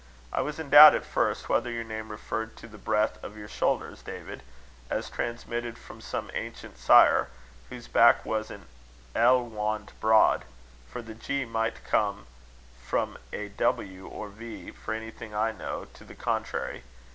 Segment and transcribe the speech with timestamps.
[0.33, 3.47] "I was in doubt at first whether your name referred to the breadth of your
[3.47, 4.41] shoulders, David,
[4.89, 7.29] as transmitted from some ancient sire,
[7.69, 8.65] whose back was an
[9.15, 10.45] Ellwand broad;
[10.89, 12.25] for the g might come
[12.83, 16.83] from a w or v, for anything I know to the contrary.